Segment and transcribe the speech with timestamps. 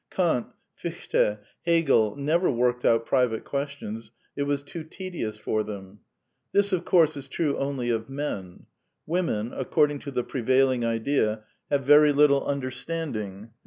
[0.09, 5.99] Kant, Fichte, Hegel, never worked out private questions; it was too tedious for tliem.
[6.53, 8.65] This, of course, is true only of men;
[9.05, 13.51] women, according to (the prevailing idea, have very little understanding.